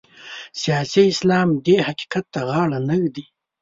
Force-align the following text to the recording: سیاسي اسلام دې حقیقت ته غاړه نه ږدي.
سیاسي 0.61 1.01
اسلام 1.13 1.49
دې 1.65 1.75
حقیقت 1.87 2.25
ته 2.33 2.39
غاړه 2.49 2.79
نه 2.87 2.95
ږدي. 3.01 3.25